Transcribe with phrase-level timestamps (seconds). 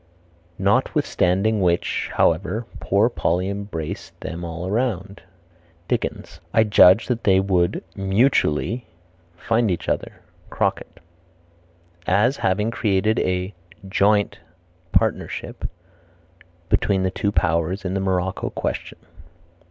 [0.57, 5.21] "Notwithstanding which (however) poor Polly embraced them all around."
[5.87, 6.39] Dickens.
[6.55, 8.87] "I judged that they would (mutually)
[9.37, 10.13] find each other."
[10.49, 11.01] Crockett.
[12.07, 13.53] "....as having created a
[13.87, 14.39] (joint)
[14.91, 15.69] partnership
[16.67, 18.97] between the two Powers in the Morocco question."